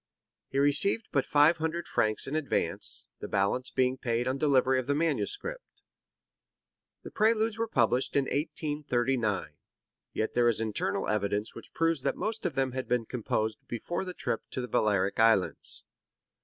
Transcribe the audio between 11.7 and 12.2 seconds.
proves that